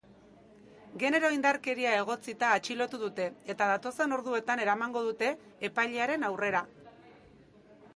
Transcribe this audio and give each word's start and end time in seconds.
Genero-indarkeria 1.03 1.91
egotzita 1.97 2.49
atxilotu 2.55 3.01
dute, 3.03 3.29
eta 3.55 3.69
datozen 3.75 4.19
orduetan 4.19 4.67
eramango 4.67 5.07
dute 5.11 5.33
epailearen 5.71 6.31
aurrera. 6.33 6.69